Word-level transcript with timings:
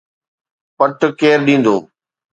پٽ 0.77 0.99
ڪير 1.19 1.37
ڏيندو؟ 1.47 1.75